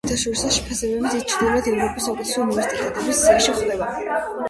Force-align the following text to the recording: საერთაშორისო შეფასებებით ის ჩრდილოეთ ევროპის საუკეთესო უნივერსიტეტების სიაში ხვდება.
საერთაშორისო 0.09 0.47
შეფასებებით 0.55 1.19
ის 1.19 1.27
ჩრდილოეთ 1.33 1.71
ევროპის 1.75 2.09
საუკეთესო 2.09 2.43
უნივერსიტეტების 2.49 3.25
სიაში 3.25 3.59
ხვდება. 3.63 3.97